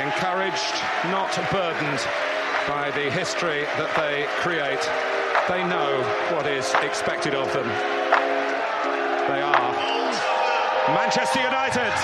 [0.00, 0.74] encouraged,
[1.10, 2.00] not burdened
[2.68, 4.80] by the history that they create.
[5.48, 6.02] They know
[6.34, 7.66] what is expected of them.
[9.26, 9.72] They are
[10.94, 11.94] Manchester United.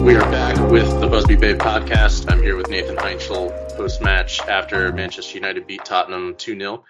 [0.00, 2.30] We are back with the Busby Babe podcast.
[2.32, 6.84] I'm here with Nathan Heinschel post match after Manchester United beat Tottenham 2 0.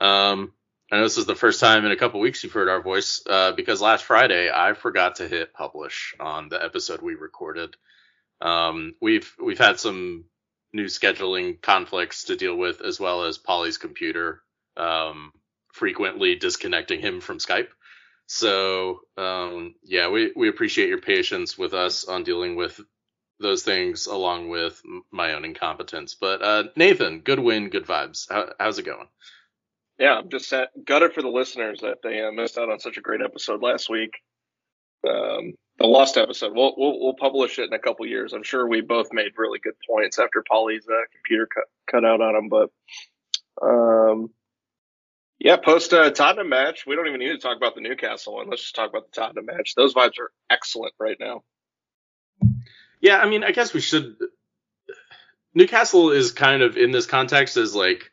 [0.00, 0.54] Um,
[0.90, 3.22] I know this is the first time in a couple weeks you've heard our voice
[3.28, 7.76] uh, because last Friday I forgot to hit publish on the episode we recorded.
[8.40, 10.24] Um, we've we've had some
[10.72, 14.40] new scheduling conflicts to deal with, as well as Polly's computer
[14.78, 15.32] um,
[15.74, 17.68] frequently disconnecting him from Skype.
[18.28, 22.80] So um, yeah, we we appreciate your patience with us on dealing with
[23.40, 24.80] those things, along with
[25.10, 26.14] my own incompetence.
[26.14, 28.30] But uh, Nathan, good win, good vibes.
[28.30, 29.08] How, how's it going?
[29.98, 32.96] Yeah, I'm just sad, gutted for the listeners that they uh, missed out on such
[32.96, 34.12] a great episode last week.
[35.06, 36.54] Um, the lost episode.
[36.54, 38.32] We'll, we'll we'll publish it in a couple years.
[38.32, 42.20] I'm sure we both made really good points after Polly's uh, computer cut cut out
[42.20, 42.48] on him.
[42.50, 42.70] But
[43.62, 44.30] um,
[45.38, 46.84] yeah, post uh, Tottenham match.
[46.86, 48.50] We don't even need to talk about the Newcastle one.
[48.50, 49.74] Let's just talk about the Tottenham match.
[49.74, 51.42] Those vibes are excellent right now.
[53.00, 54.16] Yeah, I mean, I guess we should.
[55.54, 58.10] Newcastle is kind of in this context as like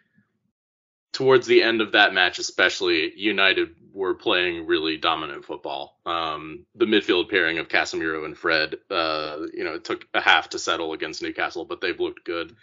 [1.14, 5.98] towards the end of that match, especially United were playing really dominant football.
[6.06, 10.50] Um, the midfield pairing of Casemiro and Fred, uh, you know, it took a half
[10.50, 12.56] to settle against Newcastle, but they've looked good.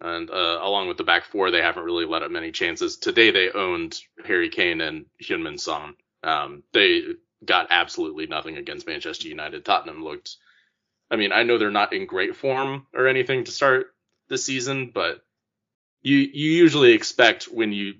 [0.00, 2.96] And uh, along with the back four, they haven't really let up many chances.
[2.96, 5.94] Today, they owned Harry Kane and Heung-min Son.
[6.22, 7.02] Um, they
[7.44, 9.64] got absolutely nothing against Manchester United.
[9.64, 10.36] Tottenham looked.
[11.14, 13.86] I mean, I know they're not in great form or anything to start
[14.28, 15.22] the season, but
[16.02, 17.94] you you usually expect when you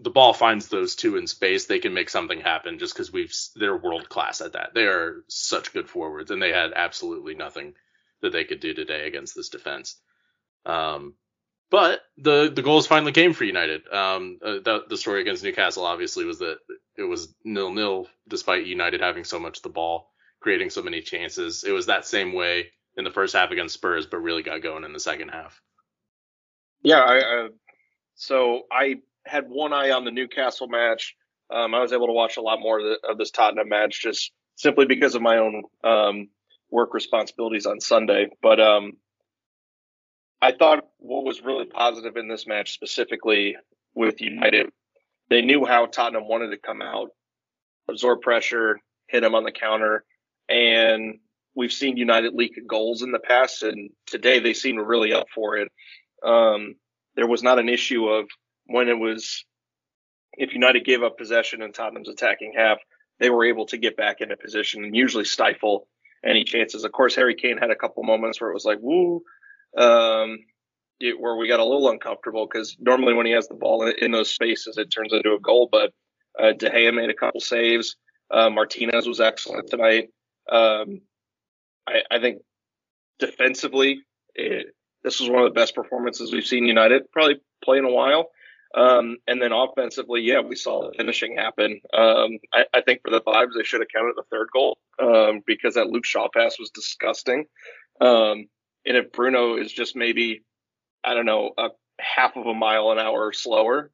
[0.00, 3.34] the ball finds those two in space, they can make something happen just because we've
[3.56, 4.74] they're world class at that.
[4.74, 7.72] They are such good forwards, and they had absolutely nothing
[8.20, 9.96] that they could do today against this defense.
[10.66, 11.14] Um,
[11.70, 13.90] but the the goals finally came for United.
[13.90, 16.58] Um, uh, the, the story against Newcastle obviously was that
[16.98, 21.00] it was nil nil despite United having so much of the ball, creating so many
[21.00, 21.64] chances.
[21.64, 22.66] It was that same way
[22.96, 25.60] in the first half against Spurs, but really got going in the second half.
[26.82, 27.48] Yeah, I, I
[28.14, 31.14] so I had one eye on the Newcastle match.
[31.50, 34.02] Um, I was able to watch a lot more of, the, of this Tottenham match
[34.02, 36.28] just simply because of my own um,
[36.70, 38.28] work responsibilities on Sunday.
[38.42, 38.94] But um,
[40.42, 43.56] I thought what was really positive in this match, specifically
[43.94, 44.70] with United,
[45.30, 47.10] they knew how Tottenham wanted to come out,
[47.88, 50.04] absorb pressure, hit them on the counter,
[50.48, 51.18] and
[51.54, 55.56] we've seen United leak goals in the past, and today they seemed really up for
[55.56, 55.68] it.
[56.24, 56.74] Um,
[57.16, 58.26] there was not an issue of
[58.66, 59.44] when it was
[60.34, 62.78] if United gave up possession in Tottenham's attacking half,
[63.18, 65.88] they were able to get back into position and usually stifle
[66.24, 66.84] any chances.
[66.84, 69.22] Of course, Harry Kane had a couple moments where it was like, woo,
[69.76, 70.38] um,
[71.00, 73.94] it, where we got a little uncomfortable because normally when he has the ball in,
[74.00, 75.68] in, those spaces, it turns into a goal.
[75.70, 75.92] But
[76.38, 77.96] uh, De Gea made a couple saves.
[78.30, 80.08] Uh, Martinez was excellent tonight.
[80.50, 81.02] Um,
[81.86, 82.42] I, I, think
[83.18, 84.00] defensively,
[84.34, 87.92] it, this was one of the best performances we've seen United probably play in a
[87.92, 88.30] while.
[88.74, 91.80] Um, and then offensively, yeah, we saw the finishing happen.
[91.92, 95.42] Um, I, I, think for the vibes, they should have counted the third goal um,
[95.46, 97.46] because that Luke Shaw pass was disgusting.
[98.00, 98.46] Um,
[98.84, 100.42] and if Bruno is just maybe,
[101.02, 103.90] I don't know, a half of a mile an hour slower,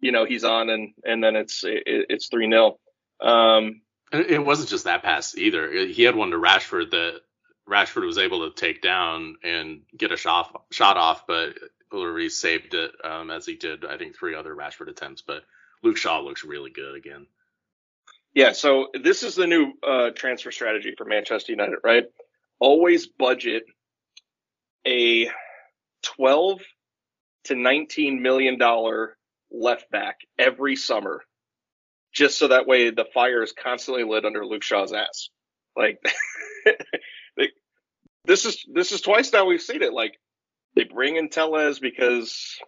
[0.00, 2.78] you know, he's on and and then it's it, it's three 0
[3.20, 3.82] um,
[4.12, 5.70] It wasn't just that pass either.
[5.70, 7.20] He had one to Rashford that
[7.68, 11.54] Rashford was able to take down and get a shot shot off, but
[11.92, 15.22] Lloris saved it um, as he did, I think, three other Rashford attempts.
[15.22, 15.44] But
[15.82, 17.26] Luke Shaw looks really good again.
[18.34, 22.04] Yeah, so this is the new uh, transfer strategy for Manchester United, right?
[22.60, 23.64] Always budget
[24.86, 25.30] a
[26.02, 26.60] 12
[27.44, 29.16] to 19 million dollar
[29.50, 31.22] left back every summer,
[32.18, 35.30] just so that way the fire is constantly lit under Luke Shaw's ass.
[35.76, 36.02] Like,
[38.24, 39.92] this is this is twice now we've seen it.
[39.92, 40.18] Like
[40.74, 42.58] they bring in Telles because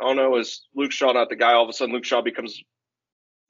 [0.00, 1.52] I don't know, is Luke Shaw not the guy?
[1.52, 2.62] All of a sudden, Luke Shaw becomes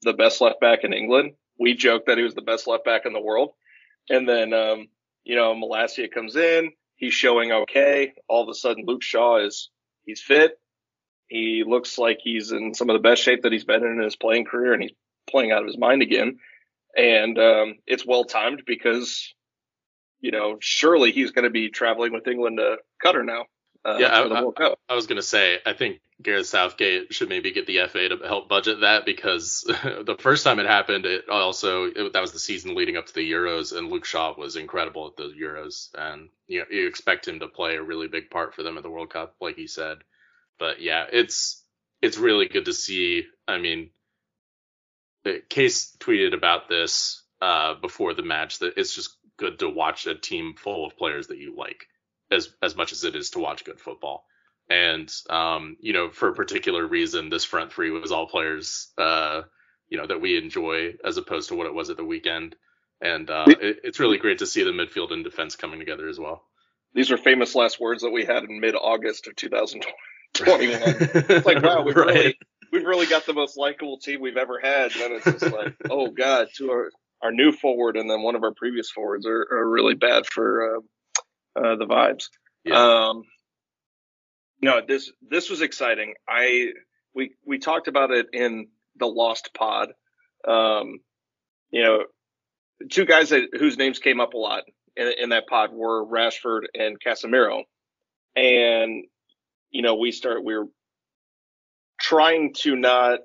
[0.01, 1.35] the best left back in England.
[1.59, 3.51] We joked that he was the best left back in the world,
[4.09, 4.89] and then um,
[5.25, 8.15] you know Malacia comes in, he's showing okay.
[8.27, 9.69] All of a sudden, Luke Shaw is
[10.07, 10.59] he's fit.
[11.29, 14.03] He looks like he's in some of the best shape that he's been in in
[14.03, 14.93] his playing career, and he's
[15.29, 16.39] playing out of his mind again.
[16.97, 19.35] And um, it's well timed because
[20.21, 23.45] you know surely he's going to be traveling with England to Qatar now
[23.85, 27.67] uh, Yeah, the I- I was gonna say, I think Gareth Southgate should maybe get
[27.67, 32.13] the FA to help budget that because the first time it happened, it also it,
[32.13, 35.17] that was the season leading up to the Euros, and Luke Shaw was incredible at
[35.17, 38.63] the Euros, and you know, you expect him to play a really big part for
[38.63, 39.99] them at the World Cup, like he said.
[40.59, 41.65] But yeah, it's
[42.01, 43.25] it's really good to see.
[43.49, 43.91] I mean,
[45.49, 50.15] Case tweeted about this uh, before the match that it's just good to watch a
[50.15, 51.87] team full of players that you like
[52.31, 54.25] as as much as it is to watch good football.
[54.69, 59.43] And um, you know, for a particular reason, this front three was all players uh,
[59.89, 62.57] you know that we enjoy as opposed to what it was at the weekend.
[63.01, 66.21] And uh, it, it's really great to see the midfield and defense coming together as
[66.21, 66.45] well.
[66.95, 70.81] These are famous last words that we had in mid-August of 2021.
[71.29, 72.15] It's like, wow, we've Right.
[72.15, 72.39] really
[72.73, 74.93] we've really got the most likable team we've ever had.
[74.93, 76.91] And then it's just like, oh god, two our
[77.23, 80.77] our new forward and then one of our previous forwards are, are really bad for
[80.77, 80.81] uh,
[81.61, 82.25] uh, the vibes.
[82.65, 83.11] Yeah.
[83.11, 83.23] Um,
[84.61, 86.15] no, this this was exciting.
[86.29, 86.69] I
[87.15, 89.93] we we talked about it in the Lost Pod.
[90.47, 91.01] Um,
[91.71, 92.05] you know,
[92.89, 94.65] two guys that whose names came up a lot
[94.97, 97.63] in, in that pod were Rashford and Casemiro,
[98.37, 99.05] and
[99.71, 100.67] you know we start we were
[102.12, 103.20] trying to not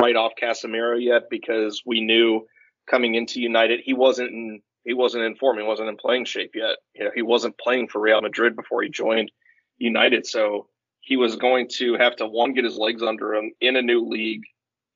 [0.00, 2.46] write off Casemiro yet because we knew
[2.88, 5.56] coming into United he wasn't in he wasn't in form.
[5.56, 6.76] He wasn't in playing shape yet.
[6.94, 9.32] You know he wasn't playing for Real Madrid before he joined
[9.78, 10.24] United.
[10.24, 10.68] So
[11.00, 14.08] he was going to have to one get his legs under him in a new
[14.08, 14.42] league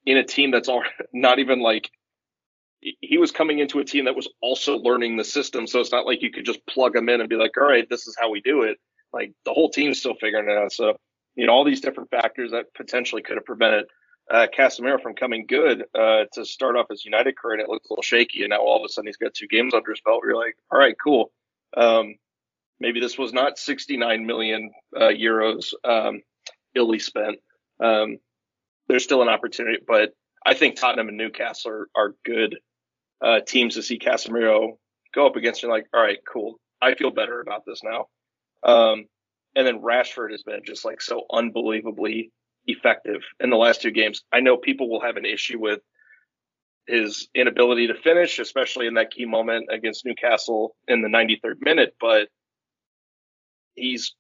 [0.07, 1.91] in a team that's all, not even like
[2.81, 5.67] he was coming into a team that was also learning the system.
[5.67, 7.89] So it's not like you could just plug him in and be like all right
[7.91, 8.79] this is how we do it.
[9.13, 10.71] Like the whole team's still figuring it out.
[10.71, 10.97] So
[11.39, 13.87] you know all these different factors that potentially could have prevented
[14.29, 17.87] uh, Casemiro from coming good uh, to start off his United career, and it looked
[17.87, 18.43] a little shaky.
[18.43, 20.23] And now all of a sudden he's got two games under his belt.
[20.25, 21.31] You're like, all right, cool.
[21.77, 22.17] Um,
[22.81, 26.23] maybe this was not 69 million uh, euros um,
[26.75, 27.39] illy spent.
[27.81, 28.19] Um,
[28.89, 30.15] there's still an opportunity, but
[30.45, 32.59] I think Tottenham and Newcastle are, are good
[33.23, 34.77] uh, teams to see Casemiro
[35.15, 35.63] go up against.
[35.63, 36.59] You're like, all right, cool.
[36.83, 38.09] I feel better about this now.
[38.65, 39.07] Um,
[39.59, 42.31] and then Rashford has been just like so unbelievably
[42.67, 44.23] effective in the last two games.
[44.33, 45.81] I know people will have an issue with
[46.87, 51.97] his inability to finish, especially in that key moment against Newcastle in the 93rd minute,
[52.01, 52.29] but
[53.75, 54.15] he's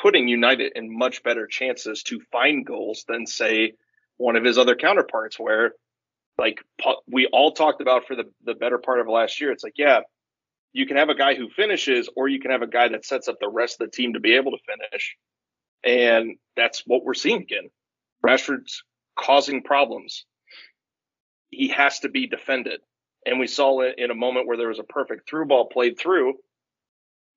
[0.00, 3.74] putting United in much better chances to find goals than say
[4.16, 5.72] one of his other counterparts where
[6.38, 6.58] like
[7.06, 9.52] we all talked about for the, the better part of last year.
[9.52, 10.00] It's like, yeah,
[10.74, 13.28] you can have a guy who finishes or you can have a guy that sets
[13.28, 15.16] up the rest of the team to be able to finish.
[15.84, 17.70] And that's what we're seeing again.
[18.26, 18.82] Rashford's
[19.16, 20.26] causing problems.
[21.50, 22.80] He has to be defended.
[23.24, 25.96] And we saw it in a moment where there was a perfect through ball played
[25.98, 26.34] through.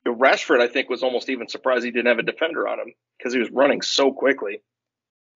[0.06, 3.34] Rashford, I think, was almost even surprised he didn't have a defender on him because
[3.34, 4.62] he was running so quickly.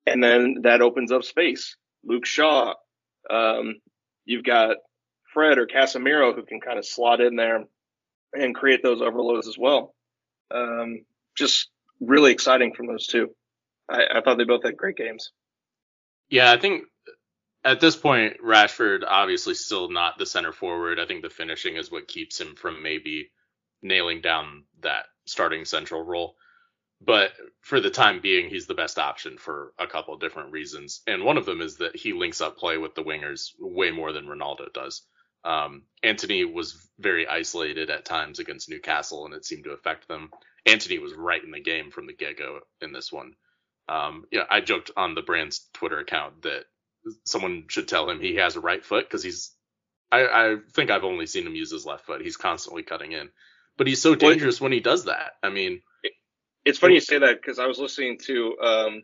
[0.07, 1.77] And then that opens up space.
[2.03, 2.75] Luke Shaw,
[3.29, 3.75] um,
[4.25, 4.79] you've got
[5.35, 7.65] Fred or Casemiro who can kind of slot in there
[8.33, 9.95] and create those overloads as well.
[10.51, 11.05] Um,
[11.37, 11.69] just
[12.01, 13.35] really exciting from those two.
[13.89, 15.31] I, I thought they both had great games.
[16.29, 16.85] Yeah, I think
[17.65, 20.99] at this point, Rashford obviously still not the center forward.
[20.99, 23.31] I think the finishing is what keeps him from maybe
[23.83, 26.37] nailing down that starting central role.
[27.03, 27.33] But
[27.63, 31.01] for the time being, he's the best option for a couple of different reasons.
[31.07, 34.13] And one of them is that he links up play with the wingers way more
[34.13, 35.03] than Ronaldo does.
[35.45, 40.31] Um, Antony was very isolated at times against Newcastle, and it seemed to affect them.
[40.67, 43.35] Antony was right in the game from the get go in this one.
[43.89, 46.65] Um, yeah, I joked on the brand's Twitter account that
[47.25, 49.53] someone should tell him he has a right foot because he's.
[50.13, 52.21] I, I think I've only seen him use his left foot.
[52.21, 53.31] He's constantly cutting in,
[53.79, 55.33] but he's so dangerous when he does that.
[55.43, 55.83] I mean,
[56.65, 59.03] It's funny you say that because I was listening to um,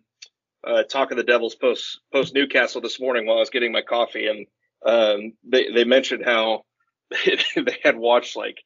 [0.65, 3.83] uh, Talk of the Devils post post Newcastle this morning while I was getting my
[3.83, 4.47] coffee, and
[4.87, 6.63] um, they they mentioned how
[7.11, 8.59] they had watched like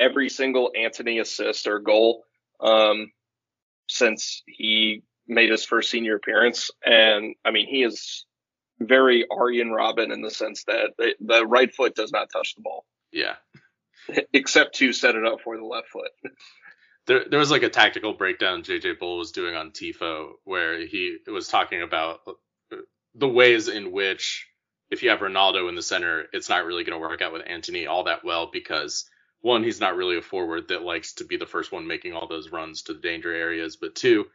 [0.00, 2.24] every single Antony assist or goal
[2.60, 3.10] um,
[3.88, 8.24] since he made his first senior appearance, and I mean he is
[8.80, 12.62] very Arjen Robben in the sense that the, the right foot does not touch the
[12.62, 13.34] ball yeah.
[14.32, 16.10] except to set it up for the left foot.
[17.06, 21.16] There, there was like a tactical breakdown JJ Bull was doing on Tifo where he
[21.26, 22.20] was talking about
[23.14, 24.46] the ways in which
[24.90, 27.42] if you have Ronaldo in the center, it's not really going to work out with
[27.46, 29.08] Antony all that well because
[29.40, 32.26] one, he's not really a forward that likes to be the first one making all
[32.26, 34.26] those runs to the danger areas, but two,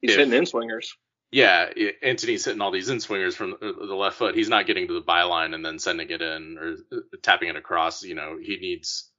[0.00, 0.96] He's If- hitting in swingers.
[1.32, 1.70] yeah,
[2.02, 4.34] Antony's hitting all these in swingers from the the left foot.
[4.36, 7.56] He's not getting to the byline and then sending it in or uh, tapping it
[7.56, 8.04] across.
[8.04, 9.10] You know, he needs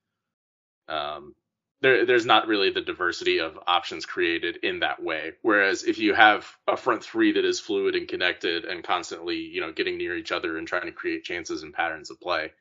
[0.87, 1.35] um,
[1.81, 5.33] there there's not really the diversity of options created in that way.
[5.41, 9.61] Whereas if you have a front three that is fluid and connected and constantly, you
[9.61, 12.51] know, getting near each other and trying to create chances and patterns of play,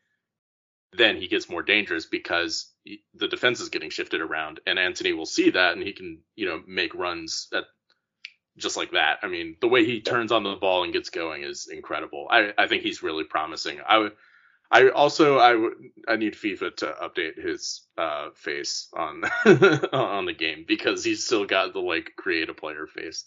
[0.93, 2.73] then he gets more dangerous because
[3.15, 6.47] the defense is getting shifted around and Antony will see that and he can, you
[6.47, 7.65] know, make runs at
[8.57, 9.19] just like that.
[9.23, 12.27] I mean, the way he turns on the ball and gets going is incredible.
[12.31, 13.79] I, I think he's really promising.
[13.87, 14.13] I would
[14.71, 15.73] I also I would
[16.07, 19.25] I need FIFA to update his uh, face on
[19.93, 23.25] on the game because he's still got the like create a player face.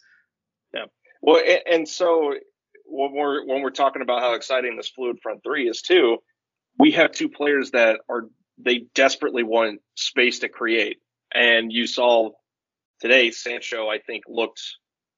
[0.74, 0.86] Yeah.
[1.22, 2.34] Well, and, and so
[2.86, 6.18] when we're when we're talking about how exciting this fluid front three is too,
[6.78, 8.28] we have two players that are
[8.60, 10.98] they desperately want space to create,
[11.34, 12.30] and you saw
[13.00, 14.62] today Sancho I think looked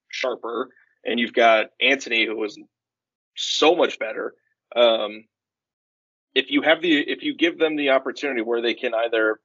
[0.08, 0.70] sharper,
[1.03, 2.58] and you've got Antony who was
[3.36, 4.34] so much better.
[4.74, 5.25] Um,
[6.36, 9.40] if you have the if you give them the opportunity where they can either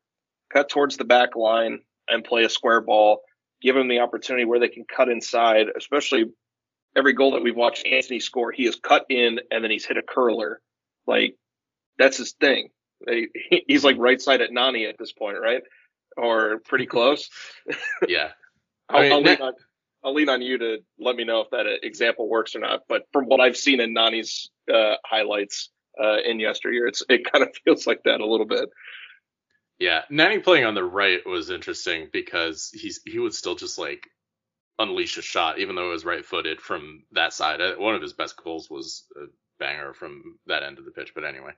[0.52, 3.20] cut towards the back line and play a square ball,
[3.60, 6.26] give them the opportunity where they can cut inside, especially
[6.96, 9.96] every goal that we've watched Antony score, he has cut in and then he's hit
[9.96, 10.60] a curler.
[11.06, 11.36] Like
[11.98, 12.70] that's his thing.
[13.66, 15.62] He's like right side at Nani at this point, right?
[16.16, 17.30] Or pretty close.
[18.08, 18.30] Yeah.
[18.90, 19.52] I'll, I will lean on,
[20.02, 22.84] I'll lean on you to let me know if that example works or not.
[22.88, 25.68] But from what I've seen in Nani's uh, highlights,
[26.02, 26.86] uh, in yesteryear.
[26.86, 28.68] It's it kind of feels like that a little bit.
[29.78, 34.08] Yeah, Nani playing on the right was interesting because he's he would still just like
[34.78, 37.60] unleash a shot, even though it was right footed from that side.
[37.60, 39.26] Uh, one of his best goals was a
[39.58, 41.12] banger from that end of the pitch.
[41.14, 41.52] But anyway,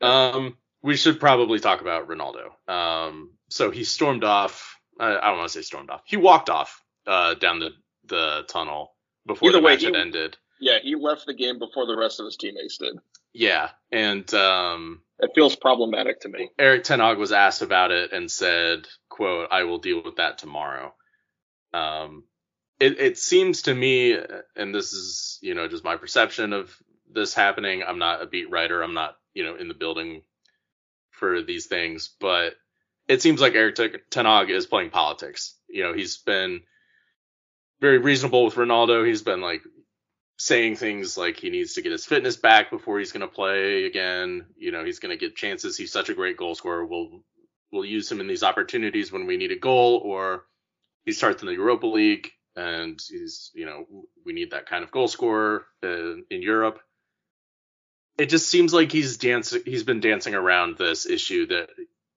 [0.00, 2.50] um, we should probably talk about Ronaldo.
[2.70, 4.76] Um, so he stormed off.
[4.98, 6.02] I, I don't want to say stormed off.
[6.04, 7.70] He walked off uh, down the
[8.06, 8.94] the tunnel
[9.26, 10.36] before Either the way, match he, had ended.
[10.60, 12.96] Yeah, he left the game before the rest of his teammates did.
[13.32, 16.50] Yeah, and um, it feels problematic to me.
[16.58, 20.38] Erik Ten Hag was asked about it and said, "quote I will deal with that
[20.38, 20.94] tomorrow."
[21.72, 22.24] Um,
[22.80, 24.16] it, it seems to me,
[24.56, 26.74] and this is you know just my perception of
[27.12, 27.82] this happening.
[27.86, 28.82] I'm not a beat writer.
[28.82, 30.22] I'm not you know in the building
[31.10, 32.54] for these things, but
[33.08, 33.76] it seems like Erik
[34.10, 35.54] Ten Hag is playing politics.
[35.68, 36.62] You know, he's been
[37.80, 39.06] very reasonable with Ronaldo.
[39.06, 39.62] He's been like
[40.38, 43.84] saying things like he needs to get his fitness back before he's going to play
[43.84, 44.46] again.
[44.56, 45.76] You know, he's going to get chances.
[45.76, 46.84] He's such a great goal scorer.
[46.86, 47.22] We'll
[47.72, 50.44] we'll use him in these opportunities when we need a goal, or
[51.04, 53.86] he starts in the Europa League and he's you know
[54.26, 56.80] we need that kind of goal scorer uh, in Europe.
[58.18, 59.62] It just seems like he's dancing.
[59.64, 61.68] He's been dancing around this issue that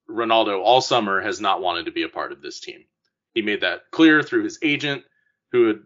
[0.10, 2.86] Ronaldo all summer has not wanted to be a part of this team.
[3.36, 5.04] He made that clear through his agent,
[5.52, 5.80] who had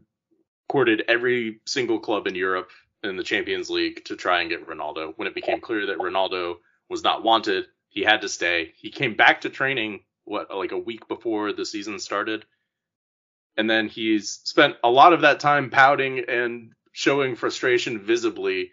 [0.68, 2.70] courted every single club in Europe
[3.04, 5.14] in the Champions League to try and get Ronaldo.
[5.16, 6.56] When it became clear that Ronaldo
[6.90, 8.74] was not wanted, he had to stay.
[8.76, 12.46] He came back to training what like a week before the season started.
[13.58, 18.72] And then he's spent a lot of that time pouting and showing frustration visibly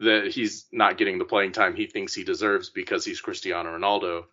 [0.00, 4.24] that he's not getting the playing time he thinks he deserves because he's Cristiano Ronaldo.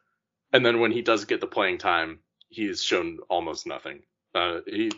[0.51, 2.19] And then when he does get the playing time,
[2.49, 4.01] he's shown almost nothing.
[4.33, 4.91] Uh, he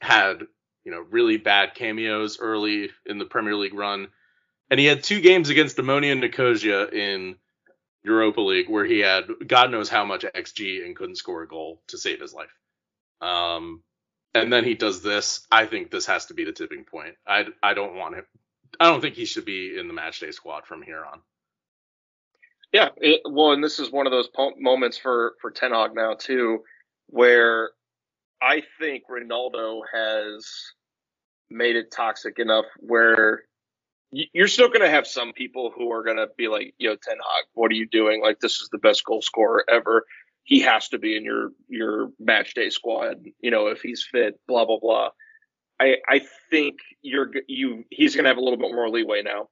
[0.00, 0.46] had
[0.86, 4.06] you know, really bad cameos early in the Premier League run.
[4.70, 7.34] And he had two games against Omonia Nicosia in
[8.04, 11.82] Europa League where he had God knows how much XG and couldn't score a goal
[11.88, 12.54] to save his life.
[13.20, 13.82] Um,
[14.32, 15.44] and then he does this.
[15.50, 17.16] I think this has to be the tipping point.
[17.26, 18.26] I, I don't want him.
[18.78, 21.20] I don't think he should be in the matchday squad from here on.
[22.72, 25.94] Yeah, it, well, and this is one of those po- moments for for Ten Hag
[25.94, 26.62] now too,
[27.08, 27.70] where
[28.40, 30.46] I think Ronaldo has
[31.50, 33.44] made it toxic enough where
[34.10, 37.16] you're still going to have some people who are going to be like, "Yo, Ten
[37.16, 38.22] Hag, what are you doing?
[38.22, 40.04] Like, this is the best goal scorer ever.
[40.44, 43.24] He has to be in your your match day squad.
[43.40, 45.10] You know, if he's fit, blah blah blah."
[45.80, 49.48] I I think you're you he's going to have a little bit more leeway now,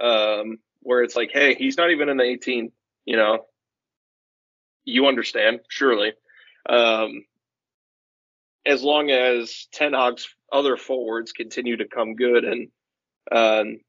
[0.00, 2.72] um, where it's like, "Hey, he's not even in the 18."
[3.04, 3.44] You know,
[4.84, 6.12] you understand, surely.
[6.68, 7.24] Um,
[8.66, 12.68] as long as Ten Hag's other forwards continue to come good and
[13.32, 13.80] um,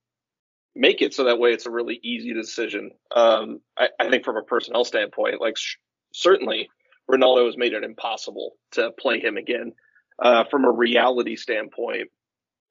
[0.75, 2.91] make it so that way it's a really easy decision.
[3.15, 5.77] Um, I, I, think from a personnel standpoint, like sh-
[6.13, 6.69] certainly
[7.09, 9.73] Ronaldo has made it impossible to play him again.
[10.21, 12.09] Uh, from a reality standpoint,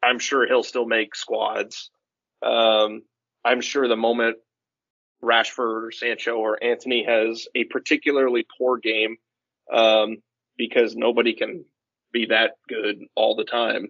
[0.03, 1.91] I'm sure he'll still make squads.
[2.43, 3.03] Um,
[3.45, 4.37] I'm sure the moment
[5.23, 9.17] Rashford or Sancho or Antony has a particularly poor game,
[9.73, 10.19] um,
[10.57, 11.65] because nobody can
[12.13, 13.89] be that good all the time.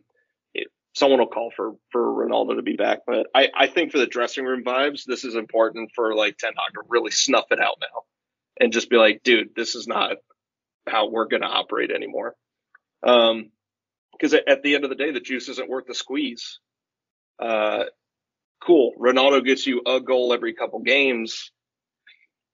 [0.54, 3.98] It, someone will call for for Ronaldo to be back, but I I think for
[3.98, 7.60] the dressing room vibes, this is important for like Ten Hag to really snuff it
[7.60, 8.02] out now
[8.60, 10.16] and just be like, dude, this is not
[10.86, 12.34] how we're going to operate anymore.
[13.02, 13.50] Um,
[14.12, 16.58] because at the end of the day, the juice isn't worth the squeeze.
[17.38, 17.84] Uh,
[18.62, 18.92] cool.
[19.00, 21.50] Ronaldo gets you a goal every couple games,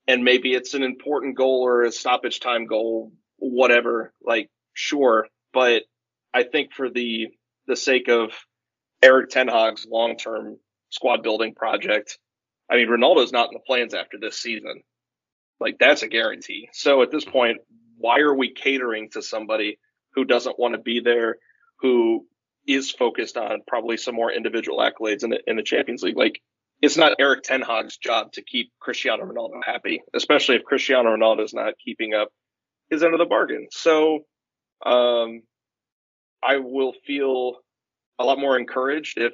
[0.07, 4.13] and maybe it's an important goal or a stoppage time goal, whatever.
[4.23, 5.85] Like, sure, but
[6.35, 7.29] I think for the
[7.67, 8.31] the sake of
[9.03, 10.59] Erik Ten Hag's long term
[10.91, 12.19] squad building project,
[12.71, 14.83] I mean, Ronaldo's not in the plans after this season.
[15.59, 16.69] Like that's a guarantee.
[16.75, 17.57] So at this point,
[17.97, 19.79] why are we catering to somebody
[20.15, 21.37] who doesn't want to be there,
[21.81, 22.27] who
[22.67, 26.19] is focused on probably some more individual accolades in the in the Champions League?
[26.19, 26.39] Like
[26.83, 31.45] it's not Erik Ten Hag's job to keep Cristiano Ronaldo happy, especially if Cristiano Ronaldo
[31.45, 32.29] is not keeping up
[32.91, 33.69] his end of the bargain.
[33.71, 34.27] So
[34.85, 35.43] um,
[36.43, 37.57] I will feel
[38.19, 39.33] a lot more encouraged if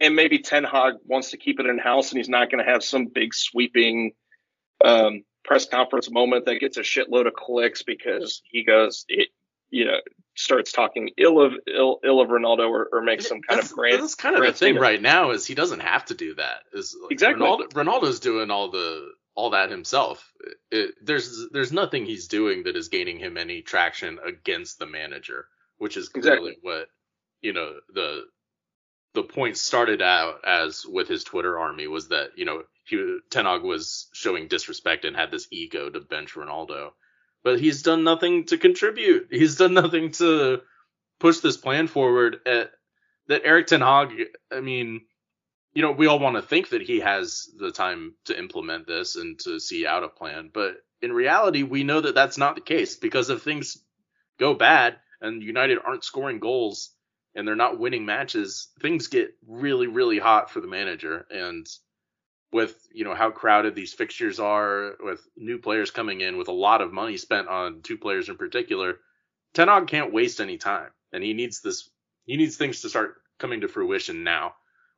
[0.00, 2.70] and maybe Ten Hag wants to keep it in house and he's not going to
[2.70, 4.12] have some big sweeping
[4.84, 9.28] um, press conference moment that gets a shitload of clicks because he goes, it,
[9.70, 9.98] you know,
[10.36, 13.76] starts talking ill of ill, ill of Ronaldo or, or makes some kind that's, of
[13.76, 14.02] grand.
[14.02, 16.62] That's kind of the thing right now is he doesn't have to do that.
[16.72, 20.32] Is like exactly Ronaldo, Ronaldo's doing all the all that himself.
[20.70, 25.46] It, there's there's nothing he's doing that is gaining him any traction against the manager,
[25.78, 26.56] which is clearly exactly.
[26.62, 26.88] what
[27.40, 28.24] you know the
[29.14, 33.46] the point started out as with his Twitter army was that you know he Ten
[33.46, 36.90] Hag was showing disrespect and had this ego to bench Ronaldo,
[37.42, 39.28] but he's done nothing to contribute.
[39.30, 40.62] He's done nothing to
[41.18, 42.40] push this plan forward.
[42.46, 42.70] At,
[43.28, 44.10] that Erik Ten Hag,
[44.52, 45.02] I mean,
[45.74, 49.16] you know, we all want to think that he has the time to implement this
[49.16, 52.60] and to see out a plan, but in reality, we know that that's not the
[52.60, 53.78] case because if things
[54.38, 56.90] go bad and United aren't scoring goals
[57.34, 61.26] and they're not winning matches, things get really, really hot for the manager.
[61.30, 61.66] And
[62.52, 66.52] with you know how crowded these fixtures are, with new players coming in, with a
[66.52, 69.00] lot of money spent on two players in particular,
[69.54, 71.90] Ten Hag can't waste any time, and he needs this.
[72.26, 74.54] He needs things to start coming to fruition now,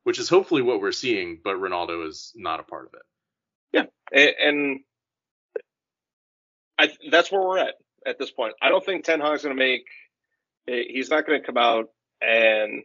[0.07, 1.41] which is hopefully what we're seeing.
[1.43, 3.89] But Ronaldo is not a part of it.
[4.13, 4.79] Yeah, and
[6.79, 7.73] I, that's where we're at
[8.05, 8.53] at this point.
[8.61, 9.83] I don't think Ten Hag's going to make.
[10.65, 11.87] He's not going to come out
[12.21, 12.83] and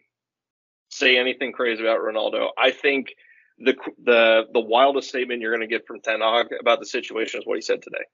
[0.91, 2.49] say anything crazy about Ronaldo.
[2.59, 3.15] I think
[3.57, 7.41] the the the wildest statement you're going to get from Ten Hag about the situation
[7.41, 8.05] is what he said today.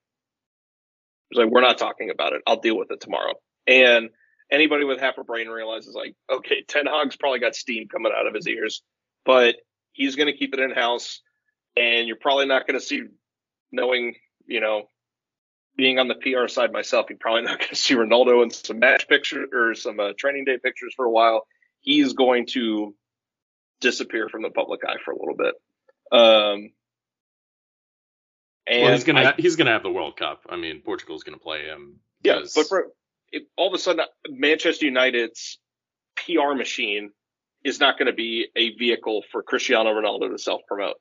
[1.30, 2.42] He's like, "We're not talking about it.
[2.46, 4.11] I'll deal with it tomorrow." And
[4.52, 8.26] anybody with half a brain realizes, like, okay, Ten Hag's probably got steam coming out
[8.26, 8.82] of his ears,
[9.24, 9.57] but
[9.92, 11.20] he's going to keep it in house,
[11.76, 13.02] and you're probably not going to see,
[13.72, 14.14] knowing,
[14.46, 14.85] you know,
[15.76, 18.78] being on the PR side myself, you're probably not going to see Ronaldo in some
[18.78, 21.46] match pictures or some uh, training day pictures for a while.
[21.81, 22.94] He's going to
[23.81, 25.54] disappear from the public eye for a little bit.
[26.11, 26.70] Um,
[28.66, 30.42] and well, he's gonna I, he's gonna have the World Cup.
[30.48, 32.00] I mean, Portugal's gonna play him.
[32.22, 32.88] Yeah, but for
[33.33, 35.59] it, all of a sudden, Manchester United's
[36.16, 37.12] PR machine
[37.64, 40.96] is not going to be a vehicle for Cristiano Ronaldo to self promote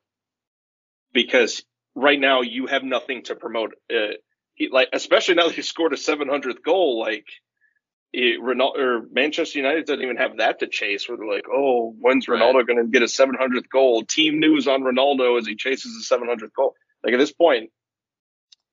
[1.13, 1.63] because
[1.95, 3.73] right now you have nothing to promote.
[3.91, 4.13] Uh,
[4.53, 7.25] he, like especially now that he scored a 700th goal, like
[8.13, 11.07] it, Ronaldo or Manchester United doesn't even have that to chase.
[11.07, 12.67] Where they're like, oh, when's Ronaldo right.
[12.67, 14.03] going to get a 700th goal?
[14.03, 16.73] Team news on Ronaldo as he chases a 700th goal.
[17.03, 17.69] Like at this point,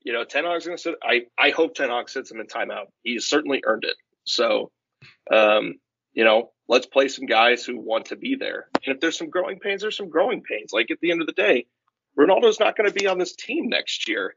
[0.02, 0.94] you know, Ten Hag's going to sit.
[1.02, 2.86] I I hope Ten Hag sits him in timeout.
[3.02, 3.96] He's certainly earned it.
[4.24, 4.70] So,
[5.32, 5.74] um,
[6.12, 8.68] you know, let's play some guys who want to be there.
[8.84, 10.72] And if there's some growing pains, there's some growing pains.
[10.72, 11.66] Like at the end of the day,
[12.18, 14.34] Ronaldo's not going to be on this team next year.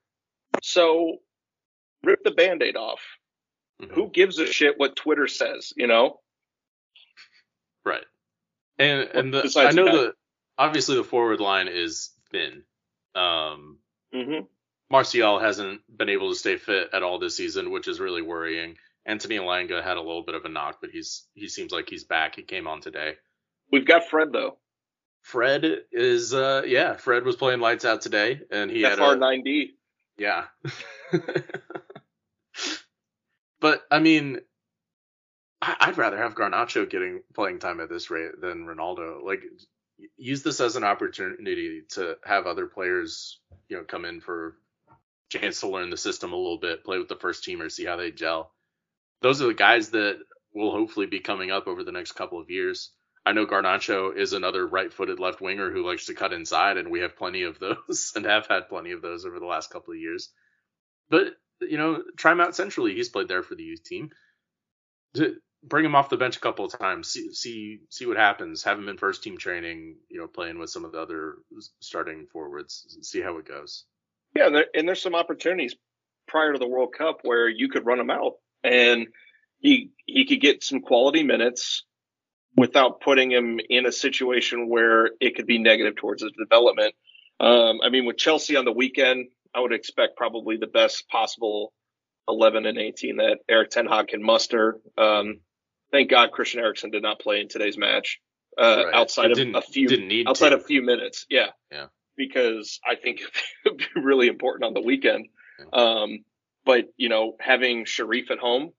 [0.61, 1.17] So
[2.03, 3.01] rip the band-aid off.
[3.81, 3.93] Mm-hmm.
[3.93, 6.19] Who gives a shit what Twitter says, you know?
[7.85, 8.05] Right.
[8.79, 10.13] And and the, I know that
[10.57, 12.63] obviously the forward line is thin.
[13.15, 13.77] Um
[14.13, 14.45] mm-hmm.
[14.89, 18.77] Martial hasn't been able to stay fit at all this season, which is really worrying.
[19.07, 22.03] Anthony Elanga had a little bit of a knock, but he's he seems like he's
[22.03, 22.35] back.
[22.35, 23.15] He came on today.
[23.71, 24.57] We've got Fred though.
[25.23, 28.89] Fred is uh yeah, Fred was playing lights out today and he FR9D.
[28.89, 29.69] had a 9D.
[30.17, 30.45] Yeah.
[33.61, 34.39] but I mean,
[35.61, 39.23] I'd rather have Garnacho getting playing time at this rate than Ronaldo.
[39.23, 39.41] Like,
[40.17, 43.39] use this as an opportunity to have other players,
[43.69, 44.55] you know, come in for
[45.29, 47.95] chance to learn the system a little bit, play with the first teamers, see how
[47.95, 48.51] they gel.
[49.21, 50.19] Those are the guys that
[50.53, 52.91] will hopefully be coming up over the next couple of years.
[53.25, 57.01] I know Garnacho is another right-footed left winger who likes to cut inside, and we
[57.01, 59.99] have plenty of those, and have had plenty of those over the last couple of
[59.99, 60.29] years.
[61.09, 62.93] But you know, try him out centrally.
[62.93, 64.11] He's played there for the youth team.
[65.15, 68.63] To bring him off the bench a couple of times, see see see what happens.
[68.63, 69.97] Have him in first team training.
[70.09, 71.35] You know, playing with some of the other
[71.79, 72.97] starting forwards.
[73.01, 73.85] See how it goes.
[74.35, 75.75] Yeah, and, there, and there's some opportunities
[76.27, 79.07] prior to the World Cup where you could run him out, and
[79.59, 81.83] he he could get some quality minutes
[82.55, 86.95] without putting him in a situation where it could be negative towards his development.
[87.39, 91.71] Um, I mean, with Chelsea on the weekend, I would expect probably the best possible
[92.27, 94.79] 11 and 18 that Erik Ten Hag can muster.
[94.97, 95.41] Um,
[95.91, 98.19] thank God Christian Eriksen did not play in today's match.
[98.57, 98.95] Uh, right.
[98.95, 101.27] outside of a few, outside of a few minutes.
[101.29, 101.49] Yeah.
[101.71, 101.87] Yeah.
[102.15, 103.19] Because I think
[103.65, 105.27] it would be really important on the weekend.
[105.59, 105.79] Yeah.
[105.79, 106.19] Um,
[106.67, 108.73] but you know, having Sheriff at home,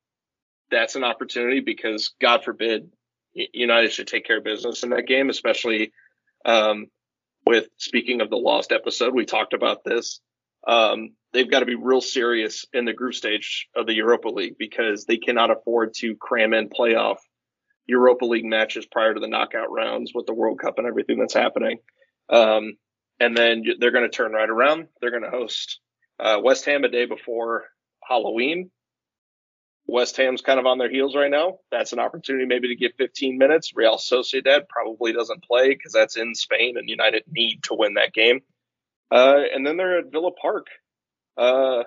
[0.70, 2.90] that's an opportunity because God forbid
[3.32, 5.92] United should take care of business in that game, especially,
[6.44, 6.88] um,
[7.46, 10.20] with speaking of the lost episode, we talked about this.
[10.66, 14.56] Um, they've got to be real serious in the group stage of the Europa League
[14.58, 17.16] because they cannot afford to cram in playoff
[17.86, 21.32] Europa League matches prior to the knockout rounds with the World Cup and everything that's
[21.32, 21.78] happening.
[22.28, 22.76] Um,
[23.18, 24.88] and then they're going to turn right around.
[25.00, 25.80] They're going to host
[26.20, 27.64] uh, West Ham a day before
[28.08, 28.70] Halloween.
[29.86, 31.58] West Ham's kind of on their heels right now.
[31.70, 33.72] That's an opportunity maybe to get 15 minutes.
[33.74, 38.12] Real Sociedad probably doesn't play because that's in Spain and United need to win that
[38.12, 38.40] game.
[39.10, 40.66] Uh, and then they're at Villa Park.
[41.38, 41.84] Uh,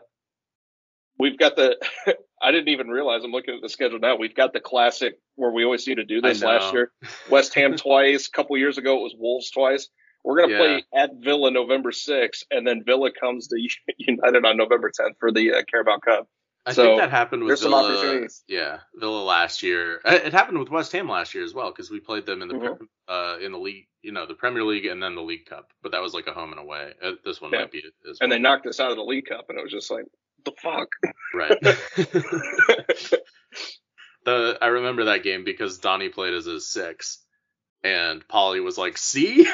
[1.20, 1.78] we've got the,
[2.42, 4.16] I didn't even realize I'm looking at the schedule now.
[4.16, 6.92] We've got the classic where we always seem to do this last year.
[7.30, 8.28] West Ham twice.
[8.28, 9.90] A couple years ago, it was Wolves twice.
[10.24, 10.62] We're going to yeah.
[10.62, 15.32] play at Villa November 6th, and then Villa comes to United on November 10th for
[15.32, 16.28] the uh, Carabao Cup.
[16.66, 18.28] I so think that happened with Villa.
[18.48, 20.00] Yeah, Villa last year.
[20.06, 22.50] Uh, it happened with West Ham last year as well because we played them in
[22.50, 22.84] the mm-hmm.
[23.08, 25.72] uh, in the league, you know, the Premier League and then the League Cup.
[25.82, 26.94] But that was like a home and away.
[27.02, 27.62] Uh, this one yeah.
[27.62, 28.14] might be well.
[28.22, 30.06] And they knocked us out of the League Cup, and it was just like,
[30.46, 30.90] the fuck.
[31.34, 31.60] Right.
[34.26, 37.24] the I remember that game because Donny played as a six,
[37.84, 39.48] and Polly was like, "See,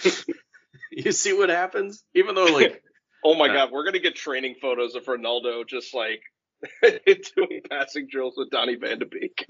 [0.90, 2.82] you see what happens." Even though like
[3.24, 6.22] Oh my uh, god, we're gonna get training photos of Ronaldo just like
[6.82, 9.46] doing passing drills with Donny Van de Beek.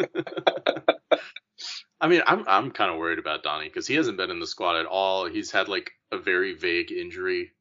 [2.01, 4.47] I mean, I'm I'm kind of worried about Donny because he hasn't been in the
[4.47, 5.27] squad at all.
[5.27, 7.53] He's had like a very vague injury.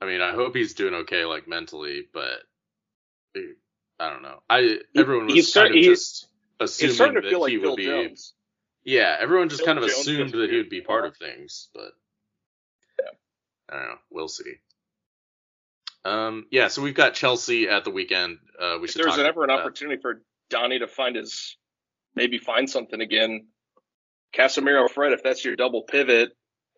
[0.00, 2.42] I mean, I hope he's doing okay, like mentally, but
[3.98, 4.42] I don't know.
[4.48, 6.28] I everyone was he's kind of just
[6.60, 7.86] assuming that he Phil would be.
[7.86, 8.34] Jones.
[8.84, 11.68] Yeah, everyone just Phil kind of Jones assumed that he would be part of things,
[11.74, 11.92] but
[12.98, 13.10] yeah.
[13.68, 13.98] I don't know.
[14.10, 14.54] We'll see.
[16.04, 18.38] Um, yeah, so we've got Chelsea at the weekend.
[18.58, 21.56] Uh, we if there's ever an opportunity for Donny to find his,
[22.14, 23.48] maybe find something again.
[24.34, 26.30] Casemiro, Fred, if that's your double pivot,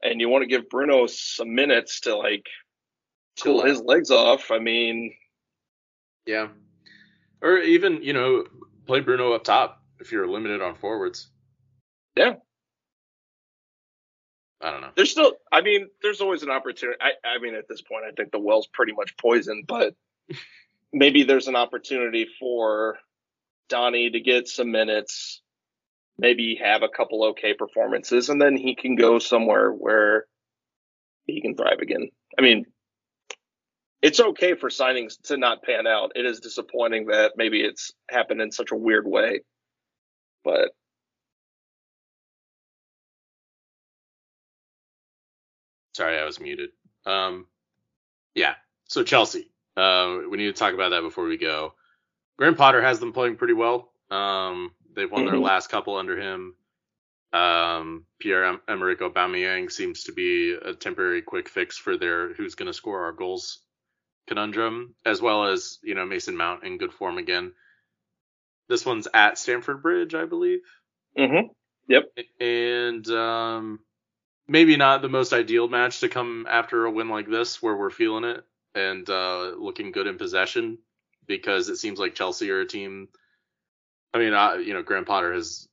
[0.02, 2.46] and you want to give Bruno some minutes to like
[3.40, 5.14] cool his legs off, I mean,
[6.26, 6.48] yeah,
[7.40, 8.44] or even you know
[8.86, 11.28] play Bruno up top if you're limited on forwards.
[12.16, 12.34] Yeah,
[14.62, 14.90] I don't know.
[14.94, 16.98] There's still, I mean, there's always an opportunity.
[17.00, 19.94] I, I mean, at this point, I think the well's pretty much poisoned, but
[20.92, 22.98] maybe there's an opportunity for
[23.68, 25.40] Donny to get some minutes,
[26.16, 30.26] maybe have a couple okay performances, and then he can go somewhere where
[31.26, 32.10] he can thrive again.
[32.38, 32.66] I mean,
[34.00, 36.12] it's okay for signings to not pan out.
[36.14, 39.40] It is disappointing that maybe it's happened in such a weird way,
[40.44, 40.70] but
[45.94, 46.70] Sorry, I was muted.
[47.06, 47.46] Um,
[48.34, 48.54] yeah.
[48.88, 49.48] So Chelsea.
[49.76, 51.74] Uh, we need to talk about that before we go.
[52.36, 53.90] Graham Potter has them playing pretty well.
[54.10, 55.44] Um, they've won their mm-hmm.
[55.44, 56.54] last couple under him.
[57.32, 62.66] Um, Pierre Emerick Aubameyang seems to be a temporary quick fix for their who's going
[62.66, 63.60] to score our goals
[64.26, 67.52] conundrum, as well as you know Mason Mount in good form again.
[68.68, 70.60] This one's at Stamford Bridge, I believe.
[71.18, 71.48] Mm-hmm.
[71.88, 72.04] Yep.
[72.40, 73.80] And um,
[74.52, 77.90] maybe not the most ideal match to come after a win like this, where we're
[77.90, 80.78] feeling it and uh, looking good in possession,
[81.26, 83.08] because it seems like Chelsea are a team.
[84.12, 85.66] I mean, I, you know, Graham Potter has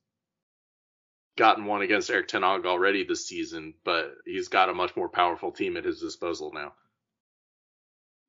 [1.36, 5.10] gotten one against Erik Ten Hag already this season, but he's got a much more
[5.10, 6.72] powerful team at his disposal now.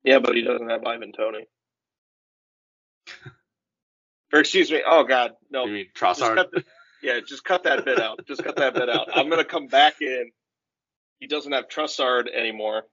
[0.04, 1.46] Yeah, but he doesn't have Ivan Toney.
[4.34, 4.82] or excuse me.
[4.86, 5.64] Oh God, no.
[5.64, 6.46] You mean Trossard?
[7.02, 8.24] Yeah, just cut that bit out.
[8.26, 9.08] Just cut that bit out.
[9.14, 10.30] I'm gonna come back in.
[11.18, 12.84] He doesn't have Trossard anymore.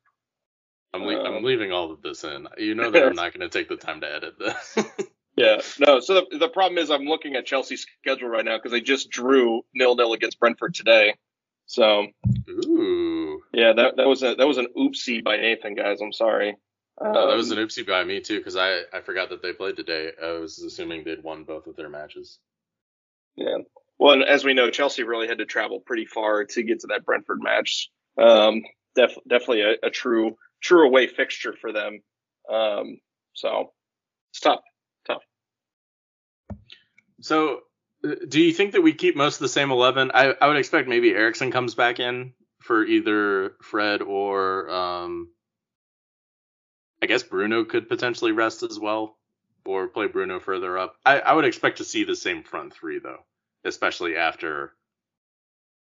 [0.93, 2.47] I'm, le- um, I'm leaving all of this in.
[2.57, 4.77] You know that I'm not going to take the time to edit this.
[5.35, 5.99] yeah, no.
[5.99, 9.09] So the, the problem is I'm looking at Chelsea's schedule right now because they just
[9.09, 11.13] drew nil nil against Brentford today.
[11.67, 12.07] So,
[12.49, 16.01] ooh, yeah, that that was a that was an oopsie by Nathan, guys.
[16.01, 16.57] I'm sorry.
[16.99, 19.53] Um, no, that was an oopsie by me too because I I forgot that they
[19.53, 20.09] played today.
[20.21, 22.39] I was assuming they'd won both of their matches.
[23.35, 23.59] Yeah.
[23.99, 27.05] Well, as we know, Chelsea really had to travel pretty far to get to that
[27.05, 27.91] Brentford match.
[28.19, 28.63] Um,
[28.95, 32.01] def- definitely a, a, true true away fixture for them.
[32.49, 32.99] Um,
[33.33, 33.71] so
[34.31, 34.61] it's tough,
[35.07, 35.21] tough.
[37.21, 37.61] So,
[38.27, 40.11] do you think that we keep most of the same eleven?
[40.13, 45.29] I, I would expect maybe Eriksen comes back in for either Fred or um,
[47.01, 49.17] I guess Bruno could potentially rest as well,
[49.65, 50.95] or play Bruno further up.
[51.05, 53.23] I, I would expect to see the same front three though,
[53.63, 54.73] especially after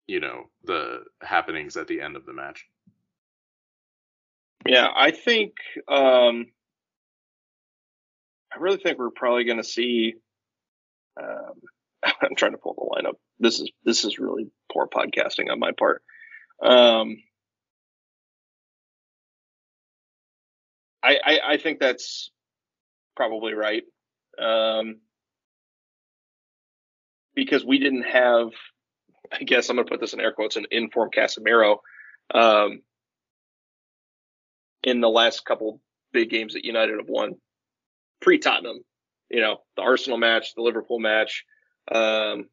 [0.07, 2.67] you know the happenings at the end of the match.
[4.67, 5.53] Yeah, I think
[5.89, 6.47] um,
[8.53, 10.15] I really think we're probably going to see.
[11.21, 11.61] Um,
[12.05, 13.15] I'm trying to pull the lineup.
[13.39, 16.03] This is this is really poor podcasting on my part.
[16.63, 17.17] Um,
[21.05, 22.31] I, I, I think that's
[23.15, 23.83] probably right.
[24.39, 25.01] Um,
[27.35, 28.49] because we didn't have,
[29.35, 31.79] I guess I'm going to put this in air quotes, an informed Casemiro
[32.33, 32.83] um,
[34.83, 35.81] in the last couple
[36.13, 37.35] big games that United have won
[38.21, 38.81] pre Tottenham.
[39.31, 41.45] You know, the Arsenal match, the Liverpool match.
[41.93, 42.47] Um,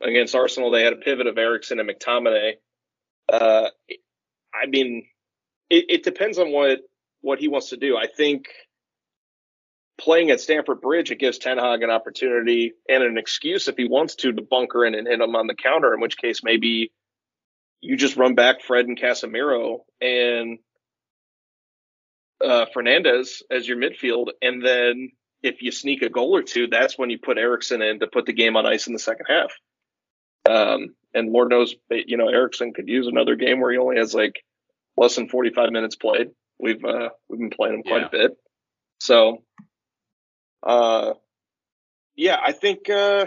[0.00, 2.54] against Arsenal, they had a pivot of Eriksen and McTominay.
[3.32, 3.68] Uh,
[4.52, 5.06] I mean,
[5.68, 6.80] it, it depends on what
[7.20, 7.96] what he wants to do.
[7.96, 8.46] I think
[10.00, 13.86] playing at Stamford Bridge, it gives Ten Hag an opportunity and an excuse if he
[13.86, 15.94] wants to to bunker in and hit him on the counter.
[15.94, 16.90] In which case, maybe
[17.80, 20.58] you just run back Fred and Casemiro and
[22.42, 26.98] uh, Fernandes as your midfield, and then if you sneak a goal or two, that's
[26.98, 29.52] when you put Eriksen in to put the game on ice in the second half.
[30.48, 34.14] Um, and Lord knows, you know, Eriksen could use another game where he only has
[34.14, 34.42] like
[34.96, 36.28] less than 45 minutes played.
[36.58, 38.06] We've uh, we've been playing him quite yeah.
[38.06, 38.36] a bit,
[39.00, 39.42] so
[40.62, 41.14] uh,
[42.16, 43.26] yeah, I think uh,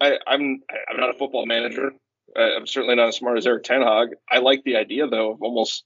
[0.00, 1.92] I, I'm I'm not a football manager.
[2.36, 4.10] I'm certainly not as smart as Erik Ten Hag.
[4.30, 5.84] I like the idea though of almost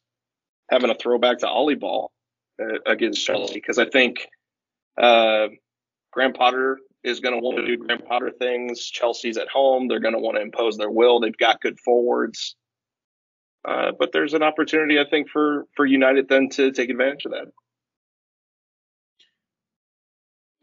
[0.70, 2.12] having a throwback to Ollie ball
[2.60, 4.28] uh, against Chelsea because I think
[5.00, 5.48] uh,
[6.12, 8.86] Graham Potter is going to want to do Graham Potter things.
[8.86, 11.20] Chelsea's at home; they're going to want to impose their will.
[11.20, 12.56] They've got good forwards,
[13.64, 17.32] uh, but there's an opportunity, I think, for for United then to take advantage of
[17.32, 17.48] that.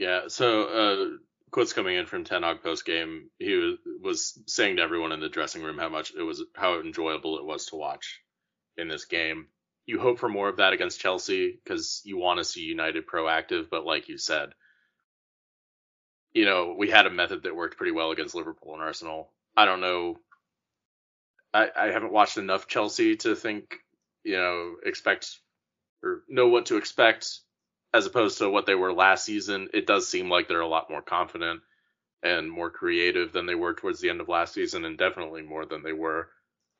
[0.02, 0.22] Yeah.
[0.28, 1.06] So uh,
[1.52, 3.30] quotes coming in from Ten Hag post game.
[3.40, 6.80] He was, was saying to everyone in the dressing room how much it was how
[6.80, 8.20] enjoyable it was to watch
[8.78, 9.48] in this game
[9.86, 13.70] you hope for more of that against Chelsea because you want to see United proactive.
[13.70, 14.50] But like you said,
[16.34, 19.32] you know, we had a method that worked pretty well against Liverpool and Arsenal.
[19.58, 20.18] I don't know.
[21.54, 23.76] I, I haven't watched enough Chelsea to think,
[24.24, 25.40] you know, expect
[26.04, 27.40] or know what to expect
[27.94, 29.70] as opposed to what they were last season.
[29.74, 31.62] It does seem like they're a lot more confident
[32.24, 35.66] and more creative than they were towards the end of last season, and definitely more
[35.66, 36.30] than they were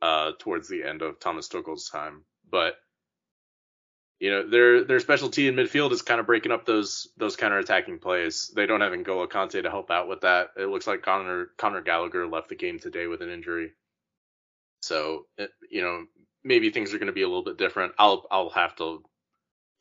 [0.02, 2.24] uh, towards the end of Thomas Tuchel's time.
[2.50, 2.76] But
[4.20, 8.02] you know their their specialty in midfield is kind of breaking up those those counterattacking
[8.02, 8.52] plays.
[8.56, 10.50] They don't have N'Golo Kante to help out with that.
[10.56, 13.72] It looks like Conor Conor Gallagher left the game today with an injury,
[14.84, 16.06] so it, you know
[16.44, 17.94] maybe things are going to be a little bit different.
[17.98, 19.04] I'll I'll have to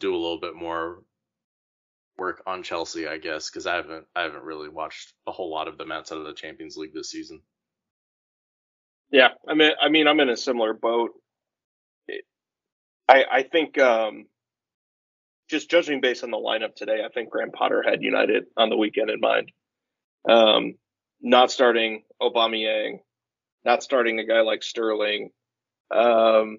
[0.01, 1.03] do a little bit more
[2.21, 5.69] work on Chelsea, I guess, because I haven't I haven't really watched a whole lot
[5.69, 7.43] of them outside of the Champions League this season.
[9.11, 11.11] Yeah, I mean, I mean, I'm in a similar boat.
[13.09, 14.27] I, I think um,
[15.49, 18.77] just judging based on the lineup today, I think Graham Potter had United on the
[18.77, 19.51] weekend in mind.
[20.29, 20.75] Um,
[21.21, 23.01] not starting Aubameyang,
[23.65, 25.31] not starting a guy like Sterling.
[25.91, 26.59] Um,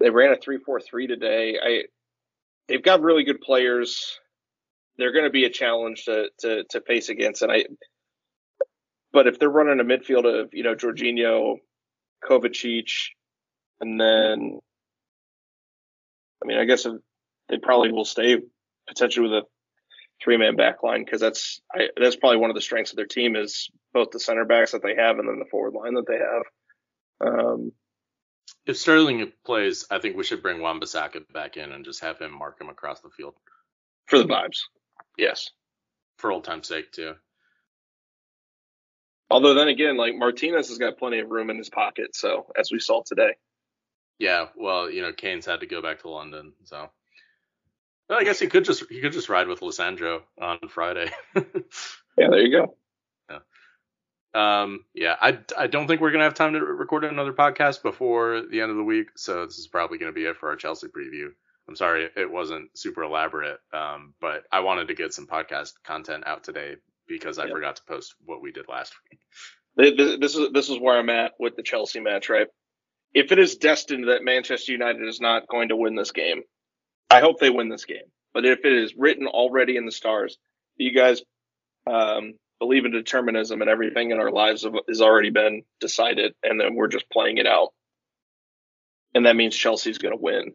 [0.00, 1.58] they ran a three-four-three today.
[1.62, 1.82] I
[2.68, 4.18] they've got really good players.
[4.96, 7.64] They're going to be a challenge to, to to face against, and I.
[9.12, 11.56] But if they're running a midfield of you know Jorginho,
[12.28, 12.90] Kovacic,
[13.80, 14.60] and then,
[16.42, 16.86] I mean, I guess
[17.48, 18.38] they probably will stay
[18.88, 19.46] potentially with a
[20.22, 23.06] three man back line because that's I, that's probably one of the strengths of their
[23.06, 26.06] team is both the center backs that they have and then the forward line that
[26.06, 27.34] they have.
[27.34, 27.72] Um,
[28.66, 32.32] if Sterling plays, I think we should bring Wan-Bissaka back in and just have him
[32.32, 33.34] mark him across the field
[34.06, 34.60] for the vibes.
[35.18, 35.50] Yes,
[36.18, 37.14] for old time's sake too.
[39.30, 42.70] Although then again, like Martinez has got plenty of room in his pocket, so as
[42.72, 43.34] we saw today.
[44.18, 46.88] Yeah, well, you know, Kane's had to go back to London, so.
[48.08, 51.10] Well, I guess he could just he could just ride with Lisandro on Friday.
[51.36, 52.76] yeah, there you go.
[54.34, 58.42] Um, yeah, I, I don't think we're gonna have time to record another podcast before
[58.50, 60.88] the end of the week, so this is probably gonna be it for our Chelsea
[60.88, 61.28] preview.
[61.68, 66.24] I'm sorry it wasn't super elaborate, um, but I wanted to get some podcast content
[66.26, 67.52] out today because I yep.
[67.52, 69.20] forgot to post what we did last week.
[70.20, 72.48] This is this is where I'm at with the Chelsea match, right?
[73.14, 76.42] if it is destined that Manchester United is not going to win this game,
[77.08, 78.10] I hope they win this game.
[78.34, 80.36] But if it is written already in the stars,
[80.76, 81.22] you guys
[81.86, 86.74] um, believe in determinism and everything in our lives has already been decided, and then
[86.74, 87.72] we're just playing it out.
[89.14, 90.54] And that means Chelsea's going to win.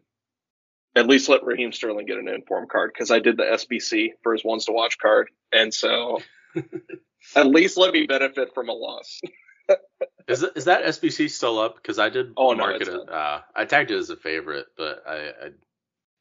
[0.96, 4.32] At least let Raheem Sterling get an informed card because I did the SBC for
[4.32, 6.20] his ones to watch card, and so
[7.36, 9.20] at least let me benefit from a loss.
[10.28, 11.76] is is that SBC still up?
[11.76, 12.88] Because I did oh, no, it.
[12.88, 15.50] Uh, I tagged it as a favorite, but I, I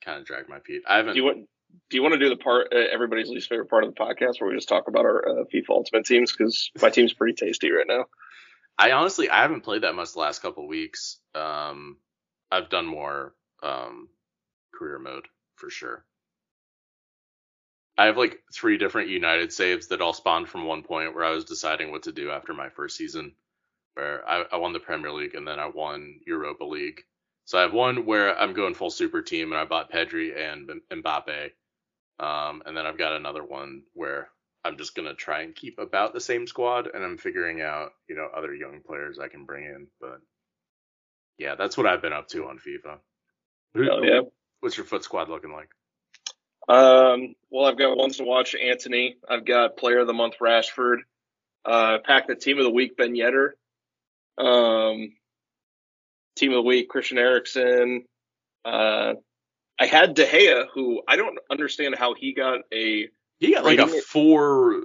[0.03, 0.83] kind of dragged my feet.
[0.87, 1.13] I haven't.
[1.13, 1.49] Do you want
[1.89, 4.39] Do you want to do the part uh, everybody's least favorite part of the podcast
[4.39, 6.31] where we just talk about our uh, FIFA Ultimate teams?
[6.31, 8.05] Because my team's pretty tasty right now.
[8.77, 11.17] I honestly I haven't played that much the last couple weeks.
[11.35, 11.97] Um,
[12.51, 14.09] I've done more um
[14.73, 16.05] career mode for sure.
[17.97, 21.31] I have like three different United saves that all spawned from one point where I
[21.31, 23.33] was deciding what to do after my first season,
[23.95, 27.01] where I, I won the Premier League and then I won Europa League.
[27.43, 30.69] So I have one where I'm going full super team and I bought Pedri and
[30.89, 31.51] Mbappe.
[32.19, 34.29] Um, and then I've got another one where
[34.65, 38.15] I'm just gonna try and keep about the same squad and I'm figuring out, you
[38.15, 39.87] know, other young players I can bring in.
[40.01, 40.19] But
[41.37, 42.97] yeah, that's what I've been up to on FIFA.
[43.75, 44.21] Oh, yeah.
[44.59, 45.69] What's your FUT squad looking like?
[46.67, 49.15] Um, well, I've got ones to watch Antony.
[49.27, 50.97] I've got player of the month Rashford.
[51.65, 53.51] Uh, pack the team of the week Ben Yedder.
[54.37, 55.13] Um,
[56.35, 58.05] team of the week Christian Eriksen.
[58.65, 59.13] Uh,
[59.79, 63.79] I had De Gea, who I don't understand how he got a he got like
[63.79, 64.81] a four.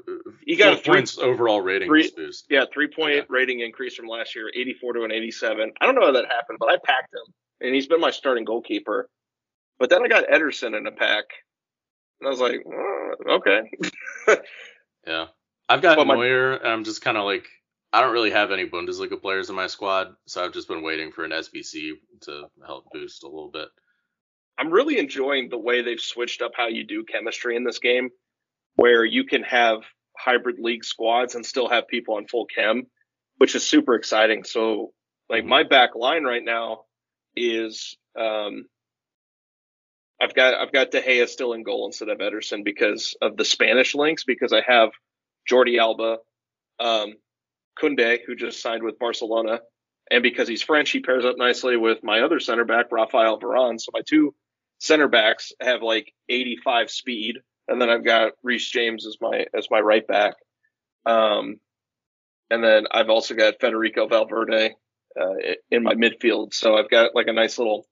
[0.46, 2.46] He got a three, points overall rating three, boost.
[2.48, 3.22] Yeah, three point yeah.
[3.28, 5.72] rating increase from last year, eighty four to an eighty seven.
[5.80, 8.44] I don't know how that happened, but I packed him, and he's been my starting
[8.44, 9.08] goalkeeper.
[9.80, 11.24] But then I got Ederson in a pack,
[12.20, 13.62] and I was like, oh, okay.
[15.06, 15.26] yeah,
[15.68, 17.46] I've got but Neuer, my, and I'm just kind of like,
[17.92, 21.10] I don't really have any Bundesliga players in my squad, so I've just been waiting
[21.10, 23.68] for an SBC to help boost a little bit.
[24.58, 28.10] I'm really enjoying the way they've switched up how you do chemistry in this game,
[28.76, 29.78] where you can have
[30.16, 32.84] hybrid league squads and still have people on full chem,
[33.38, 34.44] which is super exciting.
[34.44, 34.92] So,
[35.28, 36.82] like my back line right now
[37.34, 38.66] is um,
[40.20, 43.44] I've got I've got De Gea still in goal instead of Ederson because of the
[43.44, 44.24] Spanish links.
[44.24, 44.90] Because I have
[45.50, 46.18] Jordi Alba,
[46.78, 47.14] um,
[47.80, 49.60] Koundé, who just signed with Barcelona,
[50.10, 53.80] and because he's French, he pairs up nicely with my other center back, Rafael Varane.
[53.80, 54.34] So my two
[54.84, 59.68] center backs have like 85 speed, and then I've got Reece James as my as
[59.70, 60.34] my right back.
[61.06, 61.56] Um,
[62.50, 64.74] and then I've also got Federico Valverde
[65.20, 65.34] uh,
[65.70, 66.54] in my midfield.
[66.54, 67.86] So I've got like a nice little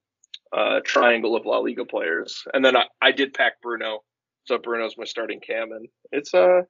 [0.51, 2.43] uh, triangle of La Liga players.
[2.53, 4.03] And then I, I did pack Bruno,
[4.45, 6.61] so Bruno's my starting cam, and it's uh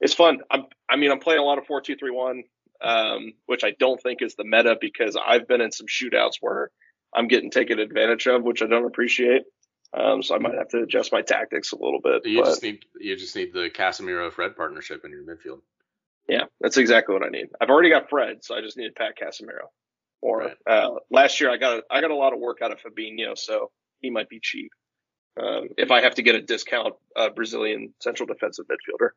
[0.00, 0.40] it's fun.
[0.50, 2.44] I'm I mean I'm playing a lot of four two three one,
[2.82, 6.70] um, which I don't think is the meta because I've been in some shootouts where
[7.14, 9.42] I'm getting taken advantage of, which I don't appreciate.
[9.92, 12.26] Um, so I might have to adjust my tactics a little bit.
[12.26, 15.60] You but, just need you just need the Casemiro Fred partnership in your midfield.
[16.28, 17.48] Yeah, that's exactly what I need.
[17.60, 19.68] I've already got Fred, so I just need to pack Casemiro.
[20.20, 20.56] Or right.
[20.66, 23.36] uh, last year I got a, I got a lot of work out of Fabinho,
[23.36, 24.72] so he might be cheap.
[25.40, 29.10] Um, if I have to get a discount uh, Brazilian central defensive midfielder.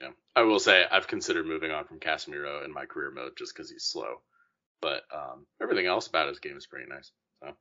[0.00, 3.54] Yeah, I will say I've considered moving on from Casemiro in my career mode just
[3.54, 4.22] because he's slow,
[4.80, 7.10] but um, everything else about his game is pretty nice.
[7.42, 7.54] So.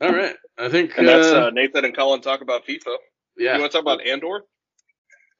[0.00, 2.96] All right, I think and that's uh, uh, Nathan and Colin talk about FIFA.
[3.36, 4.42] Yeah, you want to talk about Andor?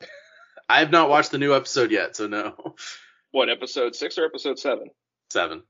[0.68, 2.54] I have not watched the new episode yet, so no.
[3.30, 4.88] What episode six or episode seven?
[5.30, 5.62] Seven.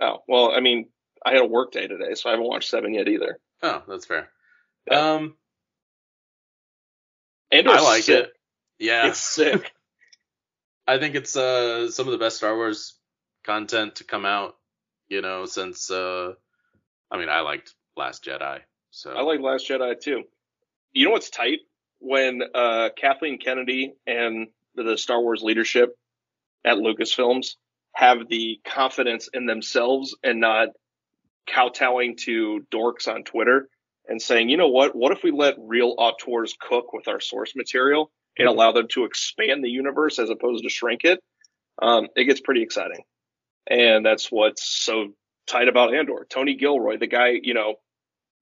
[0.00, 0.86] Oh well, I mean,
[1.26, 3.40] I had a work day today, so I haven't watched seven yet either.
[3.62, 4.30] Oh, that's fair.
[4.88, 5.14] Yeah.
[5.14, 5.36] Um,
[7.50, 8.26] and I like sick.
[8.26, 8.32] it.
[8.78, 9.72] Yeah, it's sick.
[10.86, 12.96] I think it's uh some of the best Star Wars
[13.44, 14.56] content to come out.
[15.08, 16.32] You know, since uh,
[17.10, 20.22] I mean, I liked Last Jedi, so I like Last Jedi too.
[20.92, 21.60] You know what's tight
[21.98, 25.96] when uh Kathleen Kennedy and the Star Wars leadership
[26.64, 27.54] at Lucasfilms
[27.92, 30.68] have the confidence in themselves and not
[31.46, 33.68] kowtowing to dorks on Twitter
[34.08, 34.94] and saying, you know what?
[34.94, 39.04] What if we let real auteurs cook with our source material and allow them to
[39.04, 41.22] expand the universe as opposed to shrink it?
[41.80, 43.04] Um, it gets pretty exciting.
[43.66, 45.08] And that's what's so
[45.46, 46.26] tight about Andor.
[46.28, 47.76] Tony Gilroy, the guy, you know,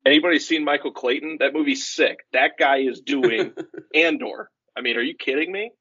[0.04, 1.38] anybody seen Michael Clayton?
[1.40, 2.20] That movie's sick.
[2.32, 3.52] That guy is doing
[3.94, 4.50] Andor.
[4.76, 5.72] I mean, are you kidding me?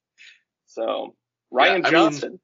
[0.67, 1.15] So
[1.53, 2.31] Rian yeah, Johnson.
[2.31, 2.39] Mean,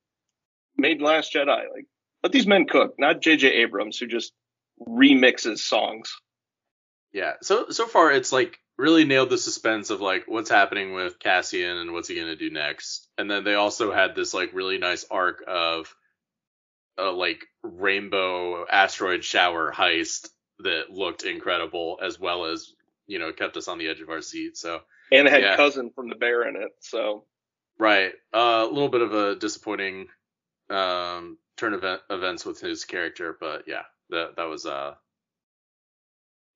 [0.78, 1.48] made Last Jedi.
[1.48, 1.86] Like,
[2.24, 3.48] let these men cook, not J.J.
[3.48, 4.34] Abrams, who just
[4.88, 6.16] remixes songs.
[7.14, 7.34] Yeah.
[7.42, 11.78] So so far, it's like really nailed the suspense of like what's happening with Cassian
[11.78, 13.08] and what's he gonna do next.
[13.18, 15.94] And then they also had this like really nice arc of
[16.98, 20.30] a like rainbow asteroid shower heist
[20.60, 22.74] that looked incredible, as well as
[23.08, 24.58] you know kept us on the edge of our seat.
[24.58, 24.82] So
[25.12, 25.56] and it had Yeah.
[25.56, 26.72] cousin from the bear in it.
[26.82, 27.26] So
[27.80, 30.08] right, uh, a little bit of a disappointing
[30.70, 34.96] um, turn of event- events with his character, but yeah, that that was uh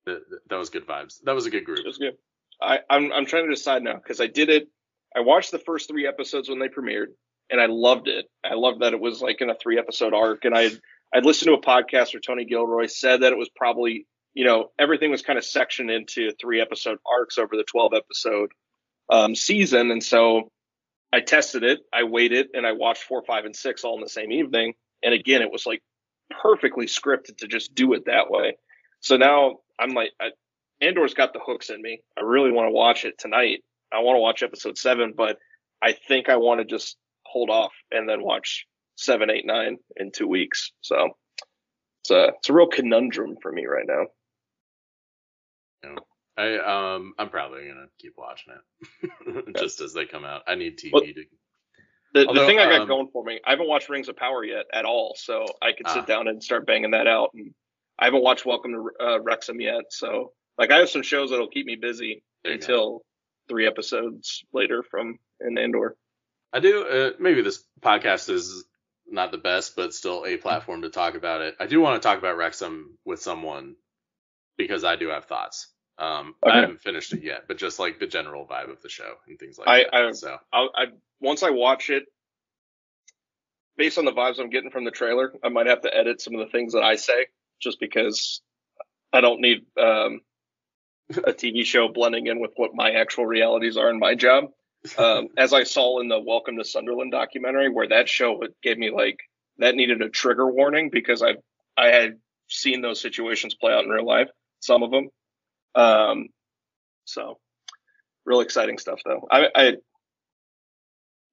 [0.06, 1.20] that, that was good vibes.
[1.24, 1.78] That was a good group.
[1.78, 2.16] it was good.
[2.60, 4.68] I, I'm I'm trying to decide now because I did it.
[5.16, 7.08] I watched the first three episodes when they premiered,
[7.52, 8.26] and I loved it.
[8.42, 10.70] I loved that it was like in a three episode arc, and I
[11.14, 14.70] I'd listened to a podcast where Tony Gilroy said that it was probably you know
[14.78, 18.50] everything was kind of sectioned into three episode arcs over the 12 episode
[19.10, 20.50] um, season, and so
[21.12, 24.08] I tested it, I waited, and I watched four, five, and six all in the
[24.08, 24.74] same evening.
[25.02, 25.82] And again, it was like
[26.42, 28.56] perfectly scripted to just do it that way.
[29.00, 30.30] So now I'm like, I,
[30.80, 32.00] Andor's got the hooks in me.
[32.18, 33.62] I really want to watch it tonight.
[33.92, 35.38] I want to watch episode seven, but
[35.82, 36.96] I think I want to just
[37.32, 38.66] hold off and then watch
[38.96, 40.72] seven, eight, nine in two weeks.
[40.82, 41.10] So
[42.02, 44.04] it's a it's a real conundrum for me right now.
[46.36, 46.56] I
[46.96, 48.54] um I'm probably gonna keep watching
[49.02, 50.42] it just as they come out.
[50.46, 51.24] I need TV Well- to.
[52.14, 54.16] The, Although, the thing I got um, going for me, I haven't watched Rings of
[54.16, 56.04] Power yet at all, so I could sit Ah.
[56.04, 57.30] down and start banging that out.
[57.32, 57.54] And
[57.98, 61.48] I haven't watched Welcome to uh, Wrexham yet, so like I have some shows that'll
[61.48, 62.52] keep me busy you go.
[62.52, 63.02] until
[63.48, 65.96] three episodes later from in Andor.
[66.52, 66.86] I do.
[66.86, 68.64] Uh, maybe this podcast is
[69.06, 71.54] not the best, but still a platform to talk about it.
[71.60, 73.76] I do want to talk about Wrexham with someone
[74.56, 75.68] because I do have thoughts.
[75.98, 76.52] Um, Okay.
[76.52, 79.38] I haven't finished it yet, but just like the general vibe of the show and
[79.38, 79.94] things like I- that.
[79.94, 80.86] I- so I'll, I
[81.20, 82.04] once I watch it,
[83.76, 86.34] based on the vibes I'm getting from the trailer, I might have to edit some
[86.34, 87.26] of the things that I say
[87.60, 88.40] just because
[89.12, 90.20] I don't need um,
[91.10, 94.44] a TV show blending in with what my actual realities are in my job.
[94.98, 98.90] Um, as I saw in the Welcome to Sunderland documentary, where that show gave me
[98.90, 99.18] like
[99.58, 101.34] that needed a trigger warning because I
[101.76, 102.18] I had
[102.48, 104.28] seen those situations play out in real life,
[104.60, 105.08] some of them.
[105.74, 106.28] Um,
[107.04, 107.38] so
[108.24, 109.26] real exciting stuff though.
[109.30, 109.76] I, I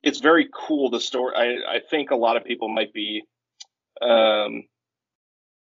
[0.04, 1.36] it's very cool the story.
[1.36, 3.24] I, I think a lot of people might be,
[4.02, 4.64] um,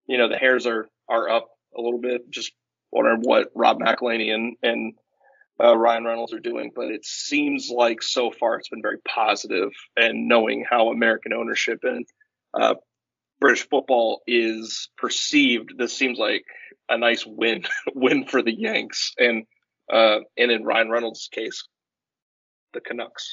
[0.07, 2.53] you know, the hairs are are up a little bit, just
[2.93, 4.95] wondering what Rob McElhenney and and
[5.63, 6.73] uh, Ryan Reynolds are doing.
[6.75, 9.71] But it seems like so far it's been very positive.
[9.97, 12.07] and knowing how American ownership and
[12.53, 12.75] uh,
[13.41, 16.45] British football is perceived, this seems like
[16.89, 19.45] a nice win win for the Yanks, and
[19.93, 21.67] uh, and in Ryan Reynolds' case,
[22.73, 23.33] the Canucks.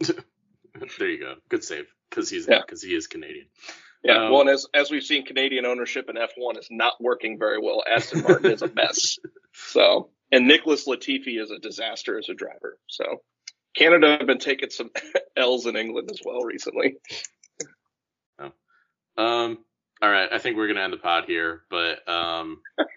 [0.00, 1.34] there you go.
[1.48, 2.60] Good save because he's Yeah.
[2.64, 3.46] because he is Canadian.
[4.04, 7.38] Yeah, Um, well, and as as we've seen, Canadian ownership in F1 is not working
[7.38, 7.82] very well.
[7.88, 9.18] Aston Martin is a mess.
[9.54, 12.78] So, and Nicholas Latifi is a disaster as a driver.
[12.88, 13.22] So,
[13.76, 14.90] Canada have been taking some
[15.36, 16.96] L's in England as well recently.
[19.16, 19.58] Um.
[20.00, 20.28] All right.
[20.32, 22.60] I think we're gonna end the pod here, but um.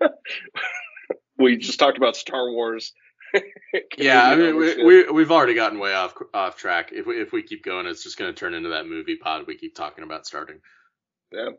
[1.38, 2.94] We just talked about Star Wars.
[3.98, 6.92] Yeah, I mean, we, we, we've already gotten way off off track.
[6.94, 9.46] If we if we keep going, it's just going to turn into that movie pod
[9.46, 10.62] we keep talking about starting.
[11.34, 11.50] Yeah.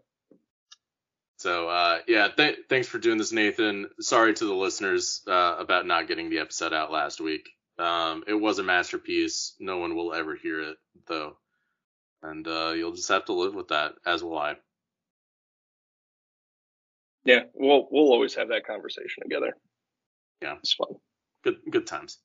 [1.39, 3.89] So uh, yeah, th- thanks for doing this, Nathan.
[4.01, 7.49] Sorry to the listeners uh, about not getting the episode out last week.
[7.79, 9.55] Um, it was a masterpiece.
[9.61, 10.77] No one will ever hear it
[11.09, 11.37] though,
[12.23, 14.55] and uh, you'll just have to live with that, as will I.
[17.25, 19.57] yeah, we'll we'll always have that conversation together.
[20.43, 20.57] Yeah.
[20.59, 20.89] it's fun.
[21.45, 22.19] Good good times.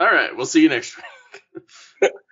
[0.00, 1.62] All right, we'll see you next week.